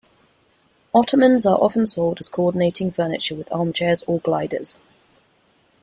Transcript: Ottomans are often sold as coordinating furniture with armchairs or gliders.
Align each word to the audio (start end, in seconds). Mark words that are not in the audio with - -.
Ottomans 0.95 1.45
are 1.45 1.61
often 1.61 1.85
sold 1.85 2.19
as 2.19 2.27
coordinating 2.27 2.89
furniture 2.89 3.35
with 3.35 3.51
armchairs 3.51 4.01
or 4.07 4.19
gliders. 4.19 4.79